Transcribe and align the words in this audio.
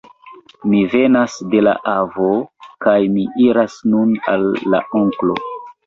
Mi 0.71 0.79
venas 0.93 1.35
de 1.51 1.61
la 1.67 1.75
avo; 1.93 2.31
kaj 2.87 2.97
mi 3.19 3.29
iras 3.47 3.79
nun 3.95 4.21
al 4.35 4.53
la 4.75 4.85
onklo. 5.05 5.43